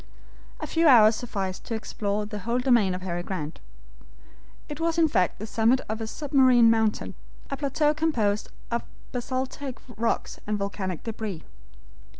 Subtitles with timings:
[0.59, 3.59] A few hours sufficed to explore the whole domain of Harry Grant.
[4.67, 7.13] It was in fact the summit of a submarine mountain,
[7.51, 11.41] a plateau composed of basaltic rocks and volcanic DEBRIS.